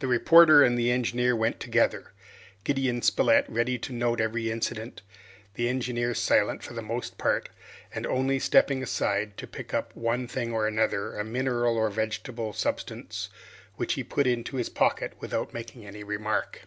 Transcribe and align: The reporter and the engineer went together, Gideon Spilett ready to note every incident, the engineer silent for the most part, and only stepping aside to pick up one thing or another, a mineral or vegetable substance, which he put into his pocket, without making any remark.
The 0.00 0.08
reporter 0.08 0.62
and 0.64 0.78
the 0.78 0.90
engineer 0.90 1.36
went 1.36 1.60
together, 1.60 2.14
Gideon 2.64 3.02
Spilett 3.02 3.44
ready 3.46 3.76
to 3.80 3.92
note 3.92 4.22
every 4.22 4.50
incident, 4.50 5.02
the 5.52 5.68
engineer 5.68 6.14
silent 6.14 6.62
for 6.62 6.72
the 6.72 6.80
most 6.80 7.18
part, 7.18 7.50
and 7.94 8.06
only 8.06 8.38
stepping 8.38 8.82
aside 8.82 9.36
to 9.36 9.46
pick 9.46 9.74
up 9.74 9.94
one 9.94 10.28
thing 10.28 10.50
or 10.50 10.66
another, 10.66 11.14
a 11.18 11.24
mineral 11.24 11.76
or 11.76 11.90
vegetable 11.90 12.54
substance, 12.54 13.28
which 13.74 13.92
he 14.00 14.02
put 14.02 14.26
into 14.26 14.56
his 14.56 14.70
pocket, 14.70 15.12
without 15.20 15.52
making 15.52 15.84
any 15.84 16.02
remark. 16.02 16.62